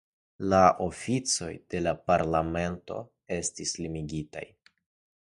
[0.53, 3.01] La oficoj de la parlamento
[3.39, 4.47] estis limigitaj.